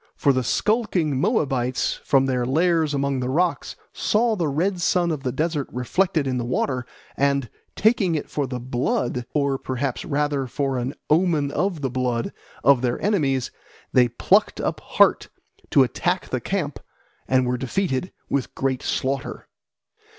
For 0.15 0.33
the 0.33 0.43
skulking 0.43 1.19
Moabites 1.21 1.99
from 2.03 2.25
their 2.25 2.43
lairs 2.43 2.95
among 2.95 3.19
the 3.19 3.29
rocks 3.29 3.75
saw 3.93 4.35
the 4.35 4.47
red 4.47 4.81
sun 4.81 5.11
of 5.11 5.21
the 5.21 5.31
desert 5.31 5.69
reflected 5.71 6.25
in 6.25 6.39
the 6.39 6.43
water, 6.43 6.87
and 7.15 7.47
taking 7.75 8.15
it 8.15 8.27
for 8.27 8.47
the 8.47 8.59
blood, 8.59 9.27
or 9.35 9.59
perhaps 9.59 10.03
rather 10.03 10.47
for 10.47 10.79
an 10.79 10.95
omen 11.11 11.51
of 11.51 11.81
the 11.81 11.91
blood, 11.91 12.33
of 12.63 12.81
their 12.81 12.99
enemies, 12.99 13.51
they 13.93 14.07
plucked 14.07 14.59
up 14.59 14.79
heart 14.79 15.29
to 15.69 15.83
attack 15.83 16.29
the 16.29 16.41
camp 16.41 16.79
and 17.27 17.45
were 17.45 17.55
defeated 17.59 18.11
with 18.27 18.55
great 18.55 18.81
slaughter. 18.81 19.47